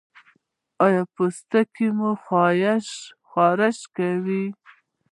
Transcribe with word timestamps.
ایا 0.85 1.03
پوستکی 1.13 1.87
مو 1.97 2.11
خارښ 3.31 3.77
کوي؟ 3.95 4.45